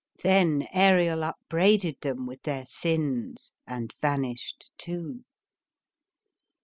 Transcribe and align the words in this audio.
Then 0.23 0.67
Ariel 0.73 1.21
upbraided 1.23 2.01
them 2.01 2.25
with 2.25 2.41
their 2.41 2.65
sins 2.65 3.53
and 3.67 3.93
vanished 4.01 4.71
too. 4.79 5.25